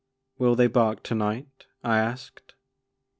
[0.39, 2.55] ""Will they bark to night?" I asked.